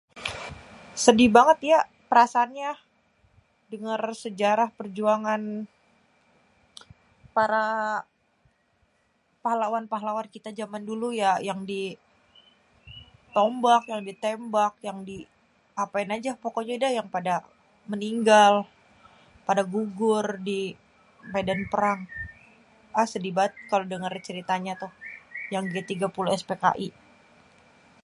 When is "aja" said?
16.15-16.29